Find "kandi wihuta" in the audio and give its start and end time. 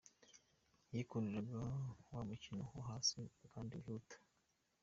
3.53-4.17